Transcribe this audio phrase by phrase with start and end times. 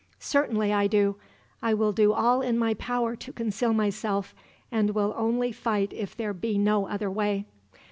[0.17, 1.17] "Certainly I do.
[1.61, 4.33] I will do all in my power to conceal myself,
[4.71, 7.45] and will only fight if there be no other way."